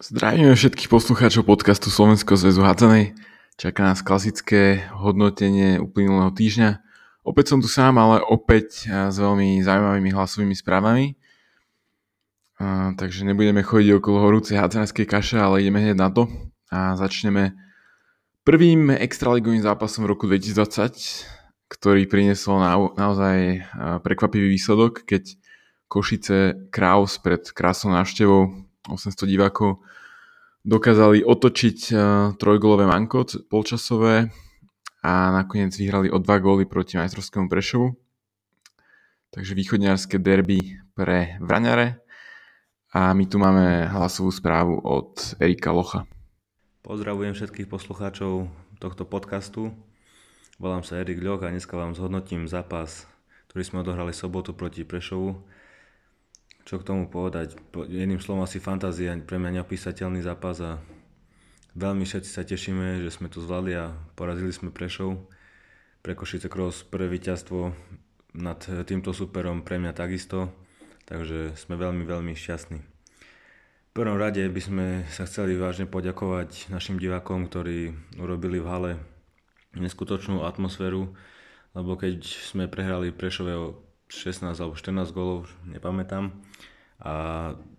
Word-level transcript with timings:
Zdravíme 0.00 0.56
všetkých 0.56 0.88
poslucháčov 0.88 1.44
podcastu 1.44 1.92
Slovenského 1.92 2.32
zväzu 2.32 2.64
hádzanej. 2.64 3.12
Čaká 3.60 3.84
nás 3.84 4.00
klasické 4.00 4.88
hodnotenie 4.96 5.76
uplynulého 5.76 6.32
týždňa. 6.32 6.80
Opäť 7.20 7.52
som 7.52 7.60
tu 7.60 7.68
sám, 7.68 8.00
ale 8.00 8.24
opäť 8.24 8.88
s 8.88 9.16
veľmi 9.20 9.60
zaujímavými 9.60 10.08
hlasovými 10.08 10.56
správami. 10.56 11.20
A, 12.56 12.96
takže 12.96 13.28
nebudeme 13.28 13.60
chodiť 13.60 14.00
okolo 14.00 14.24
horúcej 14.24 14.56
hádzanskej 14.56 15.04
kaše, 15.04 15.36
ale 15.36 15.60
ideme 15.60 15.84
hneď 15.84 16.00
na 16.00 16.08
to. 16.08 16.32
A 16.72 16.96
začneme 16.96 17.52
prvým 18.48 18.88
extraligovým 18.88 19.60
zápasom 19.60 20.08
v 20.08 20.16
roku 20.16 20.24
2020, 20.24 20.96
ktorý 21.68 22.08
priniesol 22.08 22.56
na, 22.56 22.72
naozaj 22.96 23.68
prekvapivý 24.00 24.48
výsledok, 24.48 25.04
keď 25.04 25.36
Košice 25.92 26.72
Kraus 26.72 27.20
pred 27.20 27.44
krásnou 27.52 27.92
návštevou 28.00 28.69
800 28.90 29.30
divákov 29.30 29.80
dokázali 30.66 31.24
otočiť 31.24 31.78
uh, 31.90 32.00
trojgolové 32.36 32.84
manko 32.84 33.24
polčasové 33.48 34.28
a 35.00 35.32
nakoniec 35.32 35.72
vyhrali 35.72 36.12
o 36.12 36.20
dva 36.20 36.36
góly 36.36 36.68
proti 36.68 37.00
majstrovskému 37.00 37.48
Prešovu. 37.48 37.96
Takže 39.30 39.54
východňarské 39.54 40.18
derby 40.18 40.82
pre 40.92 41.38
Vraňare. 41.40 42.02
A 42.90 43.14
my 43.14 43.24
tu 43.30 43.38
máme 43.38 43.86
hlasovú 43.86 44.34
správu 44.34 44.82
od 44.82 45.38
Erika 45.38 45.70
Locha. 45.70 46.04
Pozdravujem 46.82 47.38
všetkých 47.38 47.70
poslucháčov 47.70 48.50
tohto 48.82 49.06
podcastu. 49.06 49.70
Volám 50.58 50.82
sa 50.82 50.98
Erik 50.98 51.22
Ľoch 51.22 51.46
a 51.46 51.54
dneska 51.54 51.78
vám 51.78 51.94
zhodnotím 51.94 52.50
zápas, 52.50 53.06
ktorý 53.48 53.62
sme 53.62 53.80
odohrali 53.86 54.10
sobotu 54.10 54.52
proti 54.52 54.82
Prešovu 54.82 55.38
čo 56.64 56.78
k 56.80 56.86
tomu 56.86 57.10
povedať? 57.10 57.56
Jedným 57.74 58.22
slovom 58.22 58.44
asi 58.44 58.62
fantázia, 58.62 59.16
pre 59.22 59.40
mňa 59.40 59.60
neopísateľný 59.60 60.22
zápas 60.22 60.58
a 60.60 60.80
veľmi 61.74 62.06
všetci 62.06 62.30
sa 62.30 62.42
tešíme, 62.42 63.02
že 63.02 63.10
sme 63.10 63.30
to 63.30 63.42
zvládli 63.42 63.74
a 63.78 63.94
porazili 64.14 64.50
sme 64.50 64.74
Prešov. 64.74 65.18
Pre 66.00 66.12
Košice 66.16 66.48
Cross 66.48 66.88
prvé 66.88 67.12
víťazstvo 67.12 67.76
nad 68.40 68.60
týmto 68.86 69.12
superom 69.12 69.66
pre 69.66 69.76
mňa 69.76 69.92
takisto, 69.92 70.48
takže 71.04 71.58
sme 71.58 71.76
veľmi, 71.76 72.06
veľmi 72.06 72.32
šťastní. 72.32 72.80
V 73.90 73.92
prvom 73.92 74.22
rade 74.22 74.46
by 74.46 74.60
sme 74.62 74.86
sa 75.10 75.26
chceli 75.26 75.58
vážne 75.58 75.90
poďakovať 75.90 76.70
našim 76.70 76.96
divákom, 76.96 77.50
ktorí 77.50 77.90
urobili 78.22 78.62
v 78.62 78.70
hale 78.70 78.92
neskutočnú 79.74 80.46
atmosféru, 80.46 81.10
lebo 81.74 81.98
keď 81.98 82.22
sme 82.22 82.70
prehrali 82.70 83.10
Prešove 83.10 83.52
o 83.58 83.89
16 84.10 84.58
alebo 84.58 84.74
14 84.74 85.14
gólov, 85.14 85.46
nepamätám. 85.64 86.34
A 87.00 87.14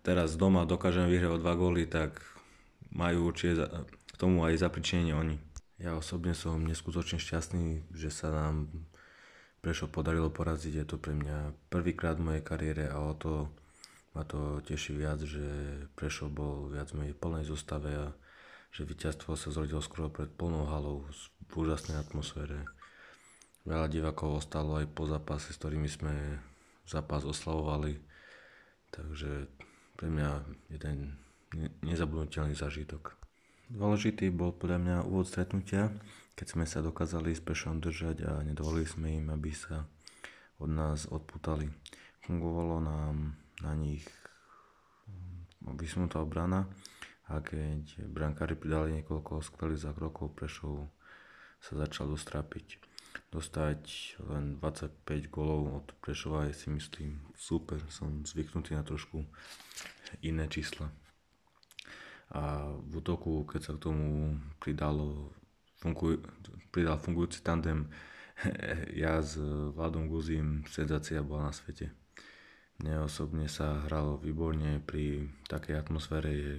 teraz 0.02 0.40
doma 0.40 0.66
dokážeme 0.66 1.12
vyhrať 1.12 1.38
o 1.38 1.42
2 1.44 1.62
góly, 1.62 1.84
tak 1.86 2.24
majú 2.90 3.30
určite 3.30 3.68
k 4.10 4.16
tomu 4.18 4.48
aj 4.48 4.64
zapričinenie 4.64 5.14
oni. 5.14 5.38
Ja 5.78 6.00
osobne 6.00 6.32
som 6.34 6.64
neskutočne 6.64 7.20
šťastný, 7.20 7.92
že 7.94 8.10
sa 8.10 8.32
nám 8.32 8.72
Prešov 9.62 9.94
podarilo 9.94 10.34
poraziť. 10.34 10.74
Je 10.82 10.86
to 10.90 10.98
pre 10.98 11.14
mňa 11.14 11.54
prvýkrát 11.70 12.18
v 12.18 12.26
mojej 12.34 12.44
kariére 12.46 12.90
a 12.90 12.98
o 12.98 13.14
to 13.14 13.46
ma 14.18 14.26
to 14.26 14.58
teší 14.66 14.98
viac, 14.98 15.22
že 15.22 15.46
Prešov 15.94 16.34
bol 16.34 16.74
viac 16.74 16.90
v 16.90 17.14
plnej 17.14 17.46
zostave 17.46 17.94
a 17.94 18.08
že 18.74 18.88
víťazstvo 18.88 19.38
sa 19.38 19.54
zrodilo 19.54 19.84
skoro 19.84 20.10
pred 20.10 20.32
plnou 20.34 20.66
halou 20.66 21.06
v 21.46 21.54
úžasnej 21.54 22.00
atmosfére. 22.00 22.66
Veľa 23.62 23.88
divákov 23.94 24.42
ostalo 24.42 24.82
aj 24.82 24.90
po 24.90 25.06
zápase, 25.06 25.54
s 25.54 25.60
ktorými 25.62 25.86
sme 25.86 26.42
zápas 26.90 27.22
oslavovali. 27.22 28.02
Takže 28.90 29.46
pre 29.94 30.08
mňa 30.10 30.30
jeden 30.74 31.22
nezabudnutelný 31.86 32.58
zážitok. 32.58 33.14
Dôležitý 33.72 34.34
bol 34.34 34.52
podľa 34.52 34.80
mňa 34.82 34.98
úvod 35.08 35.30
stretnutia, 35.30 35.94
keď 36.34 36.48
sme 36.58 36.66
sa 36.66 36.82
dokázali 36.82 37.32
s 37.38 37.40
Pešom 37.40 37.80
držať 37.80 38.26
a 38.26 38.42
nedovolili 38.44 38.90
sme 38.90 39.14
im, 39.22 39.30
aby 39.30 39.54
sa 39.54 39.86
od 40.58 40.74
nás 40.74 41.06
odputali. 41.08 41.70
Fungovalo 42.26 42.82
nám 42.82 43.38
na 43.62 43.74
nich 43.78 44.04
vysunutá 45.62 46.20
obrana 46.20 46.66
a 47.30 47.40
keď 47.40 48.10
brankári 48.10 48.58
pridali 48.58 49.00
niekoľko 49.00 49.46
skvelých 49.46 49.86
zákrokov, 49.86 50.34
Prešov 50.34 50.90
sa 51.62 51.78
začal 51.78 52.10
dostrápiť 52.10 52.91
dostať 53.32 53.82
len 54.28 54.60
25 54.60 55.32
golov 55.32 55.84
od 55.84 55.88
Prešova 56.04 56.52
je 56.52 56.54
si 56.54 56.68
myslím 56.70 57.24
super, 57.36 57.80
som 57.88 58.28
zvyknutý 58.28 58.76
na 58.76 58.84
trošku 58.84 59.24
iné 60.20 60.48
čísla. 60.52 60.92
A 62.32 62.72
v 62.76 62.92
útoku, 63.00 63.44
keď 63.44 63.62
sa 63.62 63.72
k 63.76 63.84
tomu 63.92 64.40
pridalo, 64.60 65.36
funguj, 65.84 66.24
pridal 66.72 66.96
fungujúci 67.00 67.44
tandem 67.44 67.92
ja 69.04 69.20
s 69.20 69.38
Vladom 69.76 70.08
Guzím, 70.08 70.64
senzácia 70.68 71.24
bola 71.24 71.52
na 71.52 71.54
svete. 71.54 71.92
Mne 72.82 73.06
osobne 73.06 73.46
sa 73.46 73.86
hralo 73.86 74.18
výborne, 74.18 74.82
pri 74.82 75.30
takej 75.46 75.78
atmosfére 75.78 76.32
je 76.34 76.54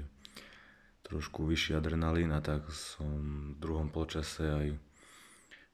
trošku 1.03 1.45
vyšší 1.51 1.75
adrenalín 1.75 2.31
a 2.31 2.39
tak 2.39 2.71
som 2.71 3.11
v 3.53 3.59
druhom 3.59 3.91
polčase 3.91 4.47
aj 4.47 4.67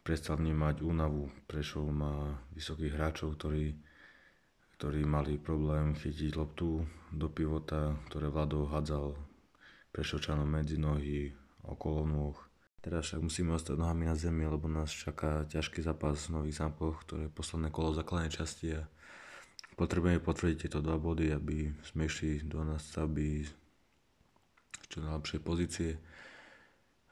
prestal 0.09 0.41
vnímať 0.41 0.81
únavu. 0.81 1.29
Prešov 1.45 1.93
má 1.93 2.41
vysokých 2.57 2.97
hráčov, 2.97 3.37
ktorí, 3.37 3.77
ktorí 4.81 5.05
mali 5.05 5.37
problém 5.37 5.93
chytiť 5.93 6.33
loptu 6.33 6.81
do 7.13 7.29
pivota, 7.29 7.93
ktoré 8.09 8.33
Vlado 8.33 8.65
hádzal 8.73 9.13
Prešovčanom 9.93 10.49
medzi 10.49 10.81
nohy, 10.81 11.29
okolo 11.61 12.09
nôh. 12.09 12.37
Teraz 12.81 13.13
však 13.13 13.21
musíme 13.21 13.53
ostať 13.53 13.77
nohami 13.77 14.09
na 14.09 14.17
zemi, 14.17 14.49
lebo 14.49 14.65
nás 14.65 14.89
čaká 14.89 15.45
ťažký 15.45 15.85
zápas 15.85 16.17
v 16.33 16.41
Nových 16.41 16.57
zámkoch, 16.65 17.05
ktoré 17.05 17.29
je 17.29 17.37
posledné 17.37 17.69
kolo 17.69 17.93
základnej 17.93 18.33
časti 18.33 18.81
a 18.81 18.89
potrebujeme 19.77 20.25
potvrdiť 20.25 20.57
tieto 20.57 20.81
dva 20.81 20.97
body, 20.97 21.37
aby 21.37 21.69
sme 21.85 22.09
išli 22.09 22.49
do 22.49 22.65
nastavby 22.65 23.45
čo 24.89 25.05
najlepšej 25.05 25.41
pozície 25.45 26.01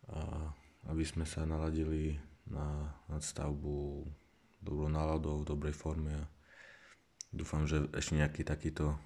a 0.08 0.48
aby 0.88 1.04
sme 1.04 1.28
sa 1.28 1.44
naladili 1.44 2.16
na 2.50 2.94
nadstavbu 3.10 4.06
dobrou 4.62 4.90
náladou, 4.90 5.42
v 5.42 5.48
dobrej 5.48 5.74
forme 5.74 6.10
a 6.10 6.24
dúfam, 7.30 7.66
že 7.66 7.86
ešte 7.94 8.18
nejaký 8.18 8.42
takýto 8.42 8.98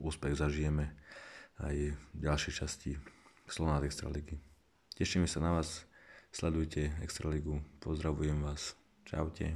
úspech 0.00 0.36
zažijeme 0.36 0.92
aj 1.60 1.94
v 1.94 2.20
ďalšej 2.20 2.52
časti 2.64 2.96
Slovná 3.46 3.80
Extraligy. 3.84 4.40
Tešíme 4.96 5.28
sa 5.28 5.42
na 5.42 5.60
vás, 5.60 5.84
sledujte 6.32 6.94
Extraligu, 7.04 7.60
pozdravujem 7.84 8.40
vás, 8.40 8.78
čaute. 9.04 9.54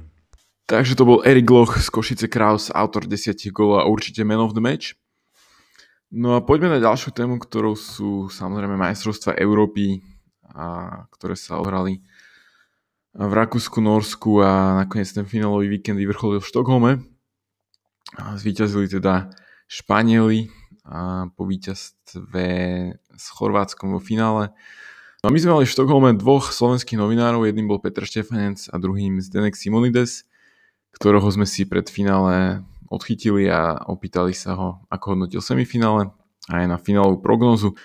Takže 0.69 0.93
to 0.93 1.03
bol 1.07 1.25
Erik 1.25 1.49
Loch 1.49 1.81
z 1.81 1.89
Košice 1.89 2.29
Kraus, 2.29 2.69
autor 2.69 3.09
10 3.09 3.33
gólov 3.49 3.81
a 3.81 3.89
určite 3.89 4.21
man 4.21 4.37
of 4.37 4.53
the 4.53 4.61
match. 4.61 4.93
No 6.13 6.37
a 6.37 6.45
poďme 6.45 6.77
na 6.77 6.79
ďalšiu 6.81 7.13
tému, 7.13 7.41
ktorou 7.41 7.73
sú 7.73 8.29
samozrejme 8.29 8.77
majstrovstva 8.77 9.37
Európy, 9.37 10.01
a, 10.45 11.05
ktoré 11.17 11.37
sa 11.37 11.57
ohrali 11.57 12.01
v 13.17 13.33
Rakúsku, 13.33 13.81
Norsku 13.81 14.41
a 14.45 14.85
nakoniec 14.85 15.09
ten 15.09 15.25
finálový 15.25 15.65
víkend 15.65 15.97
vyvrcholil 15.97 16.41
v 16.41 16.49
Štokholme. 16.49 16.91
Zvíťazili 18.37 18.85
teda 18.85 19.33
Španieli 19.69 20.49
a 20.85 21.29
po 21.33 21.45
víťazstve 21.45 22.45
s 22.93 23.25
Chorvátskom 23.33 23.93
vo 23.93 24.01
finále. 24.01 24.53
No 25.21 25.29
a 25.29 25.33
my 25.33 25.39
sme 25.41 25.53
mali 25.57 25.65
v 25.67 25.73
Štokholme 25.73 26.17
dvoch 26.17 26.49
slovenských 26.49 26.97
novinárov, 26.97 27.45
jedným 27.45 27.69
bol 27.69 27.81
Petr 27.81 28.05
Štefanec 28.05 28.69
a 28.71 28.75
druhým 28.79 29.21
Zdenek 29.21 29.53
Simonides, 29.53 30.25
ktorého 30.95 31.27
sme 31.29 31.45
si 31.45 31.69
pred 31.69 31.85
finále 31.85 32.65
odchytili 32.89 33.45
a 33.51 33.77
opýtali 33.85 34.33
sa 34.33 34.57
ho, 34.57 34.69
ako 34.89 35.13
hodnotil 35.13 35.45
semifinále 35.45 36.09
a 36.49 36.53
aj 36.63 36.65
na 36.65 36.77
finálovú 36.81 37.21
prognozu, 37.21 37.77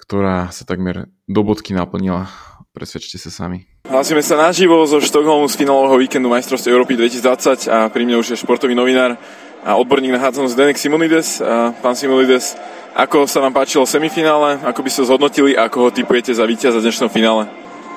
ktorá 0.00 0.48
sa 0.48 0.64
takmer 0.64 1.12
do 1.28 1.40
bodky 1.44 1.76
naplnila. 1.76 2.32
Presvedčte 2.72 3.20
sa 3.20 3.28
sami. 3.28 3.75
Hlasíme 3.86 4.18
sa 4.18 4.34
naživo 4.34 4.82
zo 4.82 4.98
Štokholmu 4.98 5.46
z 5.46 5.62
finálového 5.62 6.02
víkendu 6.02 6.26
majstrovstv 6.26 6.74
Európy 6.74 6.98
2020 6.98 7.70
a 7.70 7.86
pri 7.86 8.02
mne 8.02 8.18
už 8.18 8.34
je 8.34 8.42
športový 8.42 8.74
novinár 8.74 9.14
a 9.62 9.78
odborník 9.78 10.10
na 10.10 10.18
hádzanú 10.18 10.50
Zdenek 10.50 10.74
Simonides. 10.74 11.38
Pán 11.78 11.94
Simonides, 11.94 12.58
ako 12.98 13.30
sa 13.30 13.38
vám 13.38 13.54
páčilo 13.54 13.86
semifinále, 13.86 14.58
ako 14.66 14.82
by 14.82 14.90
ste 14.90 15.06
zhodnotili 15.06 15.54
a 15.54 15.70
ako 15.70 15.86
ho 15.86 15.90
typujete 15.94 16.34
za 16.34 16.42
víťaza 16.42 16.82
dnešného 16.82 17.14
finále? 17.14 17.46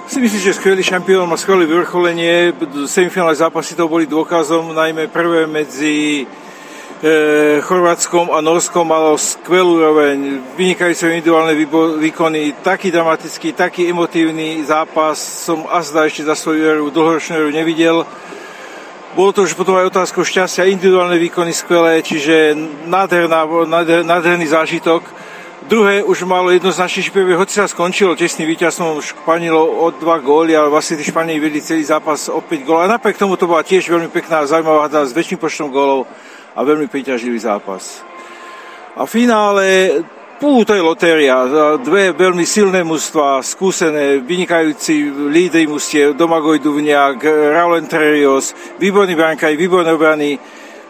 Si 0.06 0.22
myslím, 0.22 0.38
že 0.38 0.62
skvelý 0.62 0.86
šampión 0.86 1.26
má 1.26 1.42
skvelé 1.42 1.66
vyvrcholenie. 1.66 2.54
Semifinále 2.86 3.34
zápasy 3.34 3.74
to 3.74 3.90
boli 3.90 4.06
dôkazom, 4.06 4.70
najmä 4.78 5.10
prvé 5.10 5.50
medzi 5.50 6.30
e, 7.04 7.62
Chorvátskom 7.64 8.32
a 8.32 8.44
Norskom 8.44 8.88
malo 8.88 9.16
skvelú 9.16 9.80
úroveň, 9.80 10.44
vynikajúce 10.60 11.08
individuálne 11.08 11.56
výkony, 12.00 12.60
taký 12.60 12.92
dramatický, 12.92 13.56
taký 13.56 13.88
emotívny 13.88 14.64
zápas 14.68 15.20
som 15.20 15.64
azda 15.72 16.06
ešte 16.06 16.28
za 16.28 16.36
svoju 16.36 16.60
éru, 16.60 16.86
dlhoročnú 16.92 17.40
éru 17.40 17.52
nevidel. 17.56 18.04
Bolo 19.16 19.32
to 19.34 19.48
už 19.48 19.58
potom 19.58 19.80
aj 19.80 19.90
otázkou 19.90 20.22
šťastia, 20.22 20.70
individuálne 20.70 21.18
výkony 21.18 21.56
skvelé, 21.56 22.04
čiže 22.04 22.54
nádherná, 22.86 23.48
nádher, 23.66 24.06
nádherný 24.06 24.46
zážitok. 24.52 25.02
Druhé 25.70 26.02
už 26.02 26.24
malo 26.24 26.50
jednoznačne 26.50 27.04
špiové, 27.04 27.36
hoci 27.36 27.60
sa 27.60 27.70
skončilo 27.70 28.16
tesným 28.16 28.48
víťazstvom 28.56 29.04
Španielov 29.04 29.68
o 29.68 29.86
dva 29.92 30.18
góly, 30.18 30.56
ale 30.56 30.72
vlastne 30.72 30.98
tí 30.98 31.06
Španieli 31.06 31.42
vedli 31.42 31.62
celý 31.62 31.84
zápas 31.84 32.32
o 32.32 32.42
5 32.42 32.64
gólov. 32.64 32.88
A 32.88 32.94
napriek 32.96 33.20
tomu 33.20 33.38
to 33.38 33.46
bola 33.46 33.62
tiež 33.62 33.86
veľmi 33.86 34.10
pekná, 34.10 34.48
zaujímavá 34.48 34.88
hra 34.88 35.06
s 35.06 35.14
väčším 35.14 35.38
počtom 35.42 35.70
gólov 35.70 36.10
a 36.56 36.60
veľmi 36.62 36.90
príťažlivý 36.90 37.40
zápas. 37.42 38.02
A 38.98 39.06
v 39.06 39.12
finále 39.12 39.68
Pú, 40.40 40.64
to 40.64 40.72
je 40.72 40.80
lotéria. 40.80 41.44
Dve 41.84 42.16
veľmi 42.16 42.48
silné 42.48 42.80
mužstva, 42.88 43.44
skúsené, 43.44 44.24
vynikajúci 44.24 45.12
lídry 45.28 45.68
mužstiev, 45.68 46.16
Domagoj 46.16 46.64
Duvniak, 46.64 47.20
Raul 47.28 47.84
Entrerios, 47.84 48.56
výborný 48.80 49.20
brankaj, 49.20 49.60
výborné 49.60 49.92
obrany. 49.92 50.40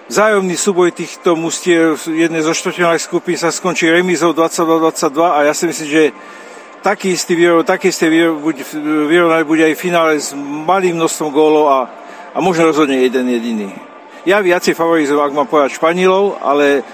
Vzájomný 0.05 0.53
súboj 0.53 0.93
týchto 0.93 1.33
mužstiev 1.33 1.97
jednej 2.13 2.45
zo 2.45 2.53
štvrťfinálnych 2.53 3.01
skupín 3.01 3.41
sa 3.41 3.49
skončí 3.49 3.89
remízou 3.89 4.37
22-22 4.37 5.17
a 5.17 5.39
ja 5.49 5.53
si 5.57 5.65
myslím, 5.65 5.89
že 5.89 6.03
taký 6.85 7.17
istý 7.17 7.33
výrov, 7.33 7.65
taký 7.65 7.89
istý 7.89 8.05
výrovnanie 9.09 9.49
bude 9.49 9.65
aj 9.65 9.73
v 9.73 9.81
finále 9.81 10.21
s 10.21 10.29
malým 10.37 11.01
množstvom 11.01 11.33
gólov 11.33 11.65
a, 11.73 11.79
a 12.33 12.39
možno 12.41 12.69
rozhodne 12.69 13.01
jeden 13.01 13.25
jediný. 13.25 13.88
Ja 14.29 14.45
viacej 14.45 14.77
favorizujem, 14.77 15.17
ak 15.17 15.33
mám 15.33 15.49
povedať 15.49 15.81
Španielov, 15.81 16.37
ale 16.37 16.85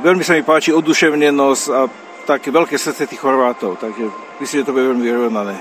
veľmi 0.00 0.24
sa 0.24 0.32
mi 0.32 0.40
páči 0.40 0.72
oduševnenosť 0.72 1.64
a 1.76 1.84
také 2.24 2.48
veľké 2.48 2.80
srdce 2.80 3.04
tých 3.04 3.20
Chorvátov, 3.20 3.76
takže 3.76 4.08
myslím, 4.40 4.64
že 4.64 4.64
to 4.64 4.72
bude 4.72 4.88
veľmi 4.88 5.04
vyrovnané. 5.04 5.60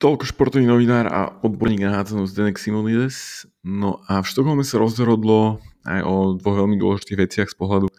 Toľko 0.00 0.24
športový 0.24 0.64
novinár 0.64 1.12
a 1.12 1.28
odborník 1.44 1.84
na 1.84 2.00
hádzanú 2.00 2.24
Zdenek 2.24 2.56
Simonides. 2.56 3.44
No 3.68 4.00
a 4.08 4.24
v 4.24 4.30
Štokholme 4.32 4.64
sa 4.64 4.80
rozhodlo 4.80 5.60
aj 5.84 6.00
o 6.08 6.40
dvoch 6.40 6.56
veľmi 6.56 6.80
dôležitých 6.80 7.20
veciach 7.20 7.48
z 7.52 7.56
pohľadu 7.60 7.92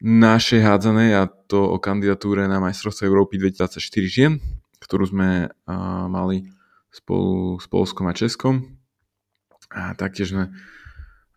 našej 0.00 0.64
hádzanej 0.64 1.20
a 1.20 1.28
to 1.28 1.60
o 1.68 1.76
kandidatúre 1.76 2.48
na 2.48 2.64
majstrovstvo 2.64 3.12
Európy 3.12 3.36
2024 3.36 4.08
žien, 4.08 4.32
ktorú 4.80 5.04
sme 5.04 5.52
uh, 5.52 6.08
mali 6.08 6.48
spolu 6.88 7.60
s 7.60 7.68
Polskom 7.68 8.08
a 8.08 8.16
Českom. 8.16 8.72
A 9.68 9.92
taktiež 9.92 10.32
sme 10.32 10.56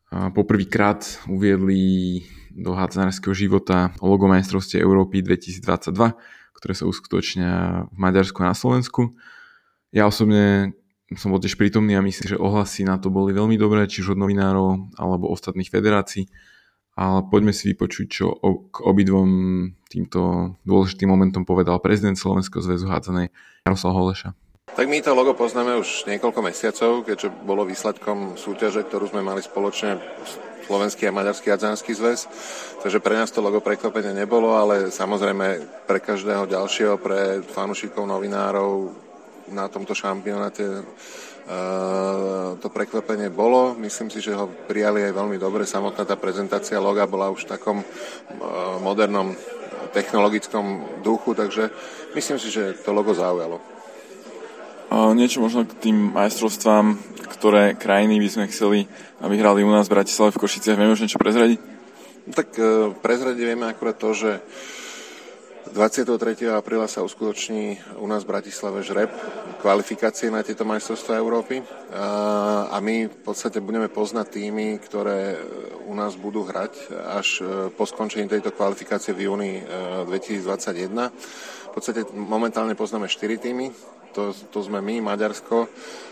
poprvýkrát 0.09 1.21
uviedli 1.29 2.25
do 2.53 2.73
hádzanárskeho 2.73 3.33
života 3.37 3.93
logo 4.01 4.25
majstrovstie 4.25 4.81
Európy 4.81 5.21
2022, 5.21 6.17
ktoré 6.57 6.73
sa 6.75 6.89
uskutočnia 6.89 7.85
v 7.87 7.97
Maďarsku 7.97 8.41
a 8.43 8.51
na 8.51 8.55
Slovensku. 8.57 9.13
Ja 9.93 10.09
osobne 10.09 10.73
som 11.17 11.33
bol 11.33 11.41
tiež 11.41 11.57
prítomný 11.57 11.97
a 11.97 12.05
myslím, 12.05 12.37
že 12.37 12.37
ohlasy 12.37 12.85
na 12.85 13.01
to 13.01 13.09
boli 13.09 13.33
veľmi 13.33 13.57
dobré, 13.57 13.89
či 13.89 14.05
už 14.05 14.13
od 14.13 14.21
novinárov 14.21 14.93
alebo 14.97 15.31
ostatných 15.33 15.69
federácií. 15.69 16.29
Ale 16.99 17.23
poďme 17.31 17.55
si 17.55 17.71
vypočuť, 17.71 18.07
čo 18.11 18.35
k 18.69 18.75
obidvom 18.83 19.29
týmto 19.87 20.53
dôležitým 20.67 21.07
momentom 21.07 21.47
povedal 21.47 21.79
prezident 21.79 22.19
Slovenského 22.19 22.59
zväzu 22.59 22.91
hádzanej 22.91 23.31
Jaroslav 23.63 23.95
Holeša. 23.95 24.29
Tak 24.77 24.85
my 24.85 25.01
to 25.01 25.17
logo 25.17 25.33
poznáme 25.33 25.75
už 25.81 26.05
niekoľko 26.05 26.39
mesiacov, 26.45 27.03
keďže 27.03 27.33
bolo 27.43 27.65
výsledkom 27.65 28.37
súťaže, 28.37 28.85
ktorú 28.85 29.09
sme 29.09 29.25
mali 29.25 29.41
spoločne 29.41 29.97
Slovenský 30.69 31.09
a 31.09 31.15
Maďarský 31.15 31.49
adzanský 31.49 31.97
zväz. 31.97 32.29
Takže 32.85 33.01
pre 33.01 33.17
nás 33.17 33.33
to 33.33 33.41
logo 33.41 33.57
prekvapenie 33.57 34.13
nebolo, 34.13 34.53
ale 34.53 34.93
samozrejme 34.93 35.65
pre 35.89 35.97
každého 35.97 36.45
ďalšieho, 36.45 37.01
pre 37.01 37.41
fanúšikov, 37.41 38.05
novinárov 38.05 38.93
na 39.49 39.65
tomto 39.65 39.97
šampionáte 39.97 40.61
e, 40.61 40.83
to 42.61 42.67
prekvapenie 42.69 43.33
bolo. 43.33 43.73
Myslím 43.81 44.13
si, 44.13 44.21
že 44.21 44.37
ho 44.37 44.45
prijali 44.45 45.09
aj 45.09 45.17
veľmi 45.17 45.41
dobre. 45.41 45.65
Samotná 45.65 46.05
tá 46.05 46.13
prezentácia 46.13 46.77
loga 46.77 47.09
bola 47.09 47.33
už 47.33 47.49
v 47.49 47.51
takom 47.57 47.81
e, 47.81 47.85
modernom 48.85 49.33
technologickom 49.89 51.01
duchu, 51.01 51.33
takže 51.33 51.73
myslím 52.13 52.37
si, 52.37 52.53
že 52.53 52.77
to 52.85 52.93
logo 52.93 53.09
zaujalo. 53.17 53.78
Niečo 54.89 55.45
možno 55.45 55.69
k 55.69 55.77
tým 55.77 56.17
majstrovstvám, 56.17 56.97
ktoré 57.37 57.77
krajiny 57.77 58.17
by 58.17 58.29
sme 58.29 58.45
chceli, 58.49 58.79
aby 59.21 59.37
hrali 59.37 59.61
u 59.61 59.69
nás 59.69 59.85
v 59.85 60.01
Bratislave 60.01 60.33
v 60.33 60.41
Košiciach. 60.41 60.77
Vieme 60.77 60.97
už 60.97 61.05
niečo 61.05 61.21
prezradiť? 61.21 61.61
Tak 62.33 62.49
e, 62.57 62.93
prezradiť 62.97 63.41
vieme 63.41 63.69
akurát 63.69 63.97
to, 63.97 64.17
že 64.17 64.41
23. 65.69 66.49
apríla 66.49 66.89
sa 66.89 67.05
uskutoční 67.05 67.77
u 68.01 68.07
nás 68.09 68.25
v 68.25 68.31
Bratislave 68.33 68.81
žreb 68.81 69.13
kvalifikácie 69.61 70.33
na 70.33 70.41
tieto 70.41 70.65
majstrovstvá 70.65 71.21
Európy 71.21 71.61
a 72.69 72.77
my 72.81 73.05
v 73.05 73.19
podstate 73.21 73.61
budeme 73.61 73.85
poznať 73.85 74.39
týmy, 74.39 74.81
ktoré 74.81 75.37
u 75.85 75.93
nás 75.93 76.17
budú 76.17 76.45
hrať 76.45 76.73
až 77.13 77.27
e, 77.41 77.43
po 77.73 77.85
skončení 77.85 78.29
tejto 78.29 78.53
kvalifikácie 78.53 79.13
v 79.13 79.25
júni 79.25 79.61
2021. 80.05 80.89
E, 80.89 81.09
v 81.69 81.71
podstate 81.73 82.05
momentálne 82.13 82.77
poznáme 82.77 83.09
4 83.09 83.41
týmy, 83.41 83.73
to, 84.13 84.33
to 84.53 84.59
sme 84.61 84.81
my, 84.81 85.01
Maďarsko 85.01 85.69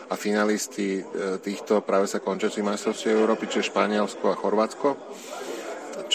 a 0.09 0.15
finalisti 0.17 1.01
e, 1.01 1.03
týchto 1.41 1.81
práve 1.81 2.05
sa 2.09 2.21
končiacich 2.21 2.65
majstrovstiev 2.65 3.17
Európy, 3.21 3.49
čiže 3.49 3.73
Španielsko 3.73 4.33
a 4.33 4.39
Chorvátsko. 4.39 4.87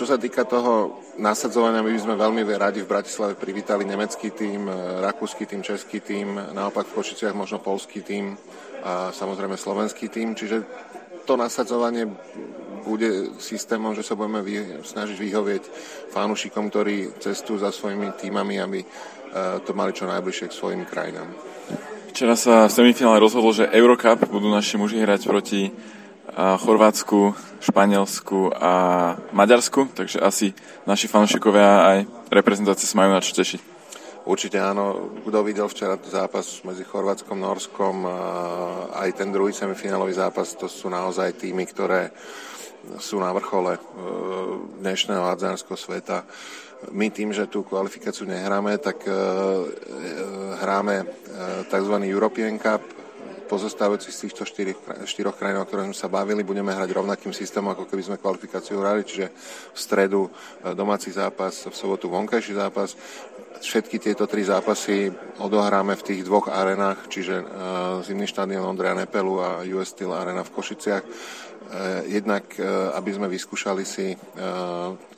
Čo 0.03 0.19
sa 0.19 0.19
týka 0.19 0.43
toho 0.43 0.99
nasadzovania, 1.23 1.79
my 1.79 1.95
by 1.95 2.01
sme 2.03 2.19
veľmi 2.19 2.43
radi 2.59 2.83
v 2.83 2.91
Bratislave 2.91 3.39
privítali 3.39 3.87
nemecký 3.87 4.35
tým, 4.35 4.67
e, 4.67 4.99
rakúsky 4.99 5.47
tým, 5.47 5.63
český 5.63 6.03
tým, 6.03 6.43
naopak 6.59 6.91
v 6.91 6.99
Košiciach 6.99 7.31
možno 7.31 7.63
polský 7.63 8.03
tým 8.03 8.35
a 8.83 9.15
samozrejme 9.15 9.55
slovenský 9.55 10.11
tým, 10.11 10.35
čiže 10.35 10.67
to 11.23 11.39
nasadzovanie 11.39 12.11
bude 12.83 13.39
systémom, 13.39 13.95
že 13.95 14.03
sa 14.03 14.19
budeme 14.19 14.43
vy, 14.43 14.83
snažiť 14.83 15.15
vyhovieť 15.15 15.63
fanúšikom, 16.11 16.67
ktorí 16.67 17.23
cestujú 17.23 17.63
za 17.63 17.71
svojimi 17.71 18.19
týmami, 18.19 18.59
aby 18.59 18.83
e, 18.83 18.87
to 19.63 19.71
mali 19.71 19.95
čo 19.95 20.11
najbližšie 20.11 20.51
k 20.51 20.59
svojim 20.59 20.83
krajinám. 20.83 21.31
Včera 22.11 22.35
sa 22.35 22.67
v 22.67 22.75
semifinále 22.75 23.23
rozhodlo, 23.23 23.55
že 23.55 23.71
Eurocup 23.71 24.19
budú 24.27 24.51
naši 24.51 24.83
muži 24.83 24.99
hrať 24.99 25.31
proti 25.31 25.71
Chorvátsku, 26.33 27.37
Španielsku 27.61 28.57
a 28.57 28.73
Maďarsku, 29.37 29.93
takže 29.93 30.17
asi 30.17 30.57
naši 30.89 31.05
fanúšikovia 31.05 31.71
aj 31.85 31.99
reprezentácie 32.33 32.89
sa 32.89 32.97
majú 32.97 33.13
na 33.13 33.21
čo 33.21 33.37
tešiť. 33.37 33.61
Určite 34.23 34.57
áno. 34.63 35.19
Kto 35.27 35.43
videl 35.43 35.67
včera 35.67 35.99
zápas 35.99 36.63
medzi 36.63 36.87
Chorvátskom, 36.87 37.37
Norskom, 37.37 38.07
aj 38.95 39.09
ten 39.19 39.35
druhý 39.35 39.51
semifinálový 39.51 40.15
zápas, 40.15 40.55
to 40.55 40.71
sú 40.71 40.87
naozaj 40.87 41.37
týmy, 41.37 41.67
ktoré 41.67 42.15
sú 42.99 43.19
na 43.23 43.31
vrchole 43.31 43.79
e, 43.79 43.81
dnešného 44.83 45.23
hádzanárskeho 45.23 45.79
sveta. 45.79 46.27
My 46.91 47.15
tým, 47.15 47.31
že 47.31 47.47
tú 47.47 47.63
kvalifikáciu 47.63 48.27
nehráme, 48.27 48.75
tak 48.83 49.07
e, 49.07 49.11
e, 49.11 49.17
hráme 50.59 51.07
tzv. 51.71 51.95
European 52.07 52.59
Cup, 52.59 52.83
pozostávajúci 53.53 54.09
z 54.09 54.21
týchto 54.25 54.49
štyroch, 54.49 55.05
štyroch 55.05 55.37
krajín, 55.37 55.61
o 55.61 55.69
ktorých 55.69 55.93
sme 55.93 55.99
sa 56.01 56.09
bavili, 56.09 56.41
budeme 56.41 56.73
hrať 56.73 56.89
rovnakým 56.89 57.37
systémom, 57.37 57.77
ako 57.77 57.85
keby 57.85 58.01
sme 58.01 58.17
kvalifikáciu 58.17 58.81
hrali, 58.81 59.05
čiže 59.05 59.29
v 59.29 59.77
stredu 59.77 60.33
domáci 60.73 61.13
zápas, 61.13 61.69
v 61.69 61.77
sobotu 61.77 62.09
vonkajší 62.09 62.57
zápas. 62.57 62.97
Všetky 63.61 64.01
tieto 64.01 64.25
tri 64.25 64.41
zápasy 64.41 65.13
odohráme 65.37 66.01
v 66.01 66.03
tých 66.03 66.25
dvoch 66.25 66.49
arenách, 66.49 67.13
čiže 67.13 67.45
zimný 68.09 68.25
štadión 68.25 68.65
Ondreja 68.65 68.97
Nepelu 68.97 69.35
a 69.37 69.49
US 69.77 69.93
Steel 69.93 70.17
Arena 70.17 70.41
v 70.49 70.55
Košiciach. 70.57 71.05
Jednak, 72.09 72.57
aby 72.97 73.11
sme 73.13 73.29
vyskúšali 73.29 73.85
si 73.85 74.17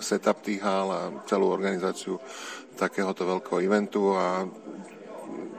setup 0.03 0.43
tých 0.43 0.59
hál 0.59 0.89
a 0.91 1.03
celú 1.31 1.55
organizáciu 1.55 2.19
takéhoto 2.75 3.23
veľkého 3.23 3.63
eventu 3.63 4.11
a 4.13 4.43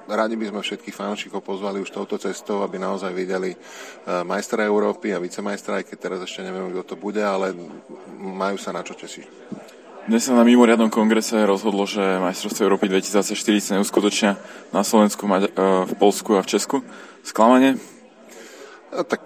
radi 0.10 0.38
by 0.38 0.54
sme 0.54 0.62
všetkých 0.62 0.96
fanúšikov 0.96 1.42
pozvali 1.42 1.82
už 1.82 1.90
touto 1.90 2.22
cestou, 2.22 2.62
aby 2.62 2.78
naozaj 2.78 3.10
videli 3.14 3.54
e, 3.54 3.58
majstra 4.22 4.66
Európy 4.66 5.14
a 5.14 5.22
vicemajstra, 5.22 5.82
aj 5.82 5.86
keď 5.90 5.98
teraz 5.98 6.20
ešte 6.22 6.46
neviem, 6.46 6.70
kto 6.70 6.94
to 6.94 6.96
bude, 6.98 7.22
ale 7.22 7.54
majú 8.20 8.58
sa 8.62 8.70
na 8.70 8.86
čo 8.86 8.94
tešiť. 8.94 9.26
Dnes 10.06 10.22
sa 10.22 10.38
na 10.38 10.46
mimoriadnom 10.46 10.94
kongrese 10.94 11.34
rozhodlo, 11.50 11.90
že 11.90 12.22
majstrovstvo 12.22 12.70
Európy 12.70 12.86
2024 12.94 13.58
sa 13.58 13.74
neuskutočnia 13.82 14.38
na 14.70 14.86
Slovensku, 14.86 15.26
e, 15.26 15.50
v 15.90 15.94
Polsku 15.98 16.38
a 16.38 16.46
v 16.46 16.50
Česku. 16.54 16.86
Sklamanie? 17.26 17.82
No, 18.94 19.02
tak 19.02 19.26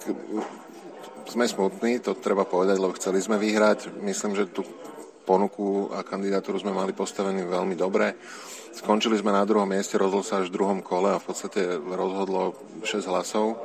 sme 1.29 1.45
smutní, 1.45 1.99
to 1.99 2.17
treba 2.17 2.47
povedať, 2.47 2.79
lebo 2.79 2.95
chceli 2.95 3.19
sme 3.19 3.37
vyhrať. 3.37 3.91
Myslím, 4.01 4.33
že 4.33 4.49
tú 4.49 4.63
ponuku 5.29 5.93
a 5.93 6.01
kandidatúru 6.01 6.57
sme 6.57 6.73
mali 6.73 6.89
postavenú 6.97 7.45
veľmi 7.45 7.77
dobre. 7.77 8.17
Skončili 8.73 9.21
sme 9.21 9.29
na 9.29 9.45
druhom 9.45 9.69
mieste, 9.69 10.01
rozhodol 10.01 10.25
sa 10.25 10.41
až 10.41 10.49
v 10.49 10.57
druhom 10.57 10.81
kole 10.81 11.13
a 11.13 11.21
v 11.21 11.25
podstate 11.29 11.77
rozhodlo 11.77 12.57
6 12.81 13.05
hlasov 13.05 13.61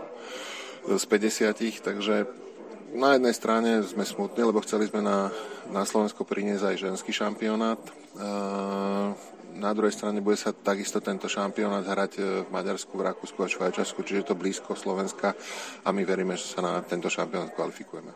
z 0.84 1.04
50, 1.08 1.80
takže 1.80 2.28
na 2.92 3.16
jednej 3.16 3.34
strane 3.34 3.70
sme 3.80 4.04
smutní, 4.04 4.44
lebo 4.44 4.60
chceli 4.60 4.86
sme 4.86 5.00
na, 5.00 5.32
na 5.72 5.88
Slovensko 5.88 6.28
priniesť 6.28 6.64
aj 6.68 6.76
ženský 6.76 7.10
šampionát. 7.10 7.80
E, 7.80 7.92
na 9.58 9.70
druhej 9.72 9.96
strane 9.96 10.20
bude 10.20 10.36
sa 10.36 10.52
takisto 10.52 11.00
tento 11.00 11.26
šampionát 11.26 11.82
hrať 11.82 12.12
v 12.46 12.48
Maďarsku, 12.52 12.92
v 12.94 13.06
Rakúsku 13.10 13.38
a 13.40 13.50
Švajčiarsku, 13.50 14.04
čiže 14.04 14.20
je 14.22 14.28
to 14.30 14.38
blízko 14.38 14.76
Slovenska 14.76 15.34
a 15.82 15.88
my 15.90 16.02
veríme, 16.04 16.36
že 16.36 16.54
sa 16.54 16.60
na 16.62 16.78
tento 16.84 17.10
šampionát 17.10 17.50
kvalifikujeme. 17.56 18.12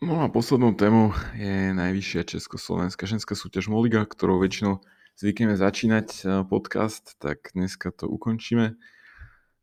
No 0.00 0.24
a 0.24 0.32
poslednou 0.32 0.72
témou 0.72 1.12
je 1.36 1.76
najvyššia 1.76 2.24
československá 2.24 3.04
ženská 3.04 3.36
súťaž 3.36 3.68
Moliga, 3.68 4.08
ktorou 4.08 4.40
väčšinou 4.40 4.80
zvykneme 5.12 5.52
začínať 5.60 6.08
eh, 6.24 6.28
podcast, 6.48 7.20
tak 7.20 7.52
dneska 7.52 7.92
to 7.92 8.08
ukončíme. 8.08 8.80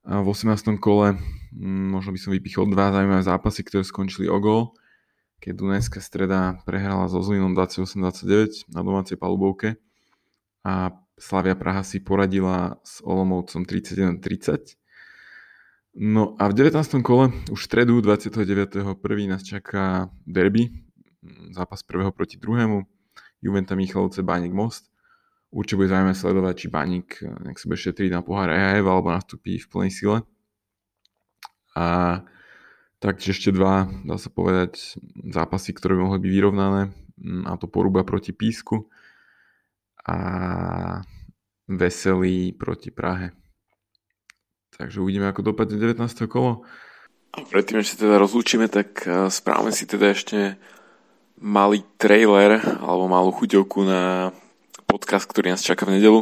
V 0.05 0.27
18. 0.29 0.77
kole 0.77 1.17
mm, 1.57 1.89
možno 1.89 2.13
by 2.13 2.19
som 2.21 2.31
vypichol 2.37 2.69
dva 2.69 2.93
zaujímavé 2.93 3.25
zápasy, 3.25 3.65
ktoré 3.65 3.81
skončili 3.81 4.29
o 4.29 4.37
gol, 4.37 4.77
keď 5.41 5.57
Dunajská 5.57 6.05
streda 6.05 6.61
prehrala 6.69 7.09
so 7.09 7.17
Zlinom 7.25 7.57
28-29 7.57 8.69
na 8.77 8.85
domácej 8.85 9.17
palubovke 9.17 9.81
a 10.61 10.93
Slavia 11.17 11.57
Praha 11.57 11.81
si 11.81 11.97
poradila 11.97 12.77
s 12.85 13.01
Olomovcom 13.01 13.65
31-30. 13.65 14.77
No 15.97 16.37
a 16.37 16.45
v 16.45 16.53
19. 16.53 17.01
kole, 17.01 17.33
už 17.49 17.57
v 17.57 17.65
stredu 17.65 17.97
29.1. 18.05 19.01
nás 19.25 19.41
čaká 19.41 20.13
derby, 20.29 20.69
mm, 20.69 21.57
zápas 21.57 21.81
prvého 21.81 22.13
proti 22.13 22.37
druhému, 22.37 22.85
Juventa 23.41 23.73
Michalovce, 23.73 24.21
Bánik 24.21 24.53
Most. 24.53 24.93
Určite 25.49 25.81
bude 25.81 25.89
zaujímavé 25.89 26.13
sledovať, 26.13 26.53
či 26.53 26.67
Bánik 26.69 27.07
eh, 27.25 27.33
nech 27.49 27.57
sa 27.57 27.65
bude 27.65 27.81
šetriť 27.81 28.13
na 28.13 28.21
pohár 28.21 28.53
EHF 28.53 28.85
alebo 28.85 29.09
nastúpi 29.09 29.57
v 29.57 29.65
plnej 29.65 29.89
sile. 29.89 30.21
A 31.73 32.21
taktiež 33.01 33.41
ešte 33.41 33.49
dva, 33.57 33.89
dá 34.05 34.21
sa 34.21 34.29
povedať, 34.29 35.01
zápasy, 35.33 35.73
ktoré 35.73 35.97
by 35.97 36.13
mohli 36.13 36.29
byť 36.29 36.31
vyrovnané. 36.37 36.81
Mm, 37.17 37.49
a 37.49 37.57
to 37.57 37.65
Poruba 37.65 38.05
proti 38.05 38.37
Písku 38.37 38.85
a 40.05 40.17
Veselý 41.65 42.53
proti 42.53 42.93
Prahe. 42.93 43.46
Takže 44.77 45.01
uvidíme, 45.01 45.25
ako 45.25 45.41
dopadne 45.41 45.81
19. 45.81 46.05
kolo. 46.29 46.61
A 47.33 47.41
predtým, 47.41 47.81
ešte 47.81 48.05
teda 48.05 48.21
rozlúčime, 48.21 48.69
tak 48.69 49.01
eh, 49.05 49.29
správame 49.33 49.73
si 49.73 49.89
teda 49.89 50.13
ešte 50.13 50.57
malý 51.37 51.85
trailer 51.97 52.61
alebo 52.81 53.09
malú 53.09 53.29
chuťovku 53.33 53.79
na 53.85 54.33
podcast, 54.89 55.29
ktorý 55.29 55.53
nás 55.53 55.61
čaká 55.65 55.85
v 55.85 55.97
nedelu, 55.97 56.21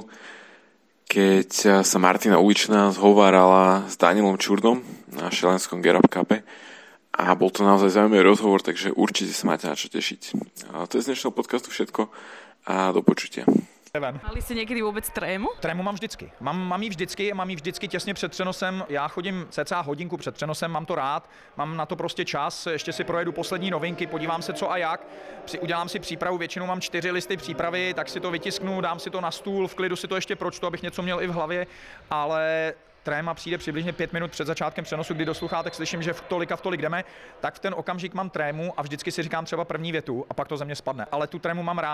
keď 1.07 1.51
eh, 1.67 1.71
sa 1.83 1.97
Martina 1.99 2.39
Uličná 2.39 2.95
zhovárala 2.95 3.91
s 3.91 3.99
Danielom 3.99 4.39
Čurdom 4.39 4.79
na 5.11 5.27
šelenskom 5.27 5.83
Gerab 5.83 6.07
Cupe 6.07 6.47
a 7.15 7.31
bol 7.35 7.47
to 7.47 7.63
naozaj 7.63 7.91
zaujímavý 7.91 8.23
rozhovor, 8.27 8.59
takže 8.59 8.91
určite 8.91 9.31
sa 9.31 9.47
máte 9.47 9.71
na 9.71 9.79
čo 9.79 9.87
tešiť. 9.87 10.21
A 10.75 10.83
to 10.83 10.99
je 10.99 11.07
z 11.07 11.15
dnešného 11.15 11.31
podcastu 11.31 11.71
všetko 11.71 12.11
a 12.67 12.91
do 12.91 12.99
počutia. 12.99 13.47
Mali 13.99 14.41
jste 14.41 14.53
někdy 14.53 14.81
vůbec 14.81 15.09
trému? 15.09 15.47
Trému 15.59 15.83
mám 15.83 15.95
vždycky. 15.95 16.31
Mám, 16.39 16.67
mám 16.67 16.83
ji 16.83 16.89
vždycky, 16.89 17.33
mám 17.33 17.49
ji 17.49 17.55
vždycky 17.55 17.87
těsně 17.87 18.13
před 18.13 18.31
přenosem. 18.31 18.85
Já 18.89 19.07
chodím 19.07 19.47
cca 19.49 19.81
hodinku 19.81 20.17
před 20.17 20.35
přenosem, 20.35 20.71
mám 20.71 20.85
to 20.85 20.95
rád, 20.95 21.29
mám 21.57 21.77
na 21.77 21.85
to 21.85 21.95
prostě 21.95 22.25
čas, 22.25 22.67
ještě 22.67 22.93
si 22.93 23.03
projedu 23.03 23.31
poslední 23.31 23.71
novinky, 23.71 24.07
podívám 24.07 24.41
se 24.41 24.53
co 24.53 24.71
a 24.71 24.77
jak, 24.77 25.07
při, 25.45 25.59
udělám 25.59 25.89
si 25.89 25.99
přípravu, 25.99 26.37
většinou 26.37 26.65
mám 26.65 26.81
čtyři 26.81 27.11
listy 27.11 27.37
přípravy, 27.37 27.93
tak 27.93 28.09
si 28.09 28.19
to 28.19 28.31
vytisknu, 28.31 28.81
dám 28.81 28.99
si 28.99 29.09
to 29.09 29.21
na 29.21 29.31
stůl, 29.31 29.67
v 29.67 29.75
klidu 29.75 29.95
si 29.95 30.07
to 30.07 30.15
ještě 30.15 30.35
pročtu, 30.35 30.67
abych 30.67 30.83
něco 30.83 31.01
měl 31.01 31.21
i 31.21 31.27
v 31.27 31.31
hlavě, 31.31 31.67
ale 32.09 32.73
tréma 33.05 33.33
přijde 33.33 33.57
přibližně 33.57 33.93
pět 33.93 34.13
minut 34.13 34.31
před 34.31 34.47
začátkem 34.47 34.85
přenosu, 34.85 35.13
kdy 35.13 35.25
do 35.25 35.33
sluchátek 35.33 35.75
slyším, 35.75 36.01
že 36.01 36.13
v 36.13 36.21
tolika 36.21 36.55
v 36.55 36.61
tolik 36.61 36.81
jdeme, 36.81 37.03
tak 37.39 37.55
v 37.55 37.59
ten 37.59 37.73
okamžik 37.77 38.13
mám 38.13 38.29
trému 38.29 38.73
a 38.77 38.81
vždycky 38.81 39.11
si 39.11 39.23
říkám 39.23 39.45
třeba 39.45 39.65
první 39.65 39.91
větu 39.91 40.25
a 40.29 40.33
pak 40.33 40.47
to 40.47 40.57
ze 40.57 40.65
mě 40.65 40.75
spadne. 40.75 41.05
Ale 41.11 41.27
tu 41.27 41.39
trému 41.39 41.63
mám 41.63 41.77
rád, 41.77 41.93